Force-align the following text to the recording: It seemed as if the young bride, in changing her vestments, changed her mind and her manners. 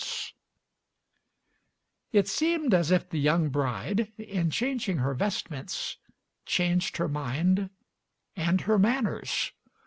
It 2.11 2.27
seemed 2.27 2.73
as 2.73 2.89
if 2.89 3.07
the 3.07 3.19
young 3.19 3.49
bride, 3.49 4.11
in 4.17 4.49
changing 4.49 4.97
her 4.97 5.13
vestments, 5.13 5.97
changed 6.43 6.97
her 6.97 7.07
mind 7.07 7.69
and 8.35 8.61
her 8.61 8.79
manners. 8.79 9.51